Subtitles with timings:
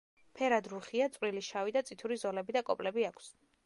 [0.37, 3.35] ფერად რუხია, წვრილი შავი და წითური ზოლები და კოპლები აქვს.